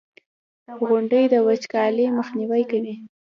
[0.87, 2.93] •غونډۍ د وچکالۍ مخنیوی کوي.